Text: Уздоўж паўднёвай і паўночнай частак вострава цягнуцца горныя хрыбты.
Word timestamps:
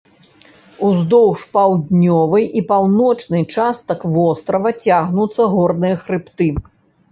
Уздоўж 0.87 1.43
паўднёвай 1.57 2.45
і 2.61 2.65
паўночнай 2.73 3.45
частак 3.57 3.99
вострава 4.17 4.69
цягнуцца 4.89 5.41
горныя 5.55 5.95
хрыбты. 6.05 6.53